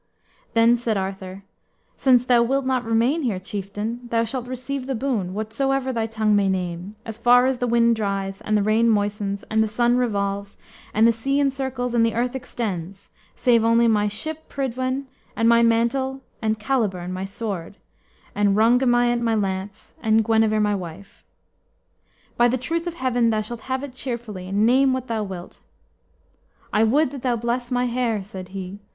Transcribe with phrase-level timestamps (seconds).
[0.55, 1.43] Then said Arthur,
[1.95, 6.35] "Since thou wilt not remain here, chieftain, thou shalt receive the boon, whatsoever thy tongue
[6.35, 9.97] may name, as far as the wind dries, and the rain moistens, and the sun
[9.97, 10.57] revolves,
[10.91, 15.61] and the sea encircles, and the earth extends; save only my ship Prydwen, and my
[15.61, 17.77] mantle, and Caliburn, my sword,
[18.33, 21.23] and Rhongomyant, my lance, and Guenever, my wife.
[22.37, 25.61] By the truth of Heaven, thou shalt have it cheerfuly, name what thou wilt."
[26.73, 28.79] "I would that thou bless my hair," said he.